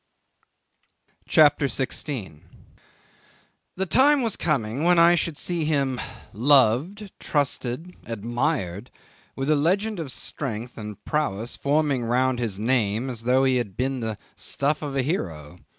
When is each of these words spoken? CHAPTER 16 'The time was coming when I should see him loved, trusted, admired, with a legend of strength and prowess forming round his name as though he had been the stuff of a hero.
CHAPTER 1.27 1.67
16 1.67 2.45
'The 3.75 3.85
time 3.85 4.21
was 4.23 4.35
coming 4.35 4.83
when 4.83 4.97
I 4.97 5.13
should 5.13 5.37
see 5.37 5.63
him 5.63 6.01
loved, 6.33 7.11
trusted, 7.19 7.95
admired, 8.07 8.89
with 9.35 9.47
a 9.51 9.55
legend 9.55 9.99
of 9.99 10.11
strength 10.11 10.75
and 10.75 11.05
prowess 11.05 11.55
forming 11.55 12.03
round 12.03 12.39
his 12.39 12.57
name 12.59 13.11
as 13.11 13.25
though 13.25 13.43
he 13.43 13.57
had 13.57 13.77
been 13.77 13.99
the 13.99 14.17
stuff 14.35 14.81
of 14.81 14.95
a 14.95 15.03
hero. 15.03 15.59